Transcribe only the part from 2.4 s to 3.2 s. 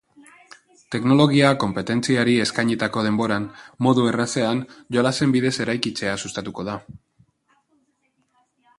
eskainitako